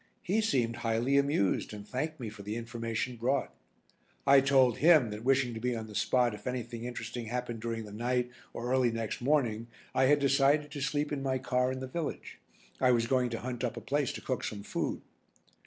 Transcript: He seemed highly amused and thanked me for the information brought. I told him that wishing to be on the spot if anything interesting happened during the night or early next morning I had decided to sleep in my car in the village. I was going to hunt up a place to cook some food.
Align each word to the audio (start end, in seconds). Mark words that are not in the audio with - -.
He 0.23 0.41
seemed 0.41 0.77
highly 0.77 1.15
amused 1.19 1.73
and 1.75 1.87
thanked 1.87 2.19
me 2.19 2.27
for 2.29 2.41
the 2.41 2.55
information 2.55 3.17
brought. 3.17 3.53
I 4.25 4.41
told 4.41 4.79
him 4.79 5.11
that 5.11 5.23
wishing 5.23 5.53
to 5.53 5.59
be 5.59 5.75
on 5.75 5.85
the 5.85 5.93
spot 5.93 6.33
if 6.33 6.47
anything 6.47 6.85
interesting 6.85 7.27
happened 7.27 7.59
during 7.59 7.83
the 7.85 7.91
night 7.91 8.31
or 8.51 8.71
early 8.73 8.89
next 8.89 9.21
morning 9.21 9.67
I 9.93 10.05
had 10.05 10.17
decided 10.17 10.71
to 10.71 10.81
sleep 10.81 11.11
in 11.11 11.21
my 11.21 11.37
car 11.37 11.71
in 11.71 11.81
the 11.81 11.87
village. 11.87 12.39
I 12.79 12.89
was 12.89 13.05
going 13.05 13.29
to 13.29 13.41
hunt 13.41 13.63
up 13.63 13.77
a 13.77 13.79
place 13.81 14.11
to 14.13 14.21
cook 14.21 14.43
some 14.43 14.63
food. 14.63 15.03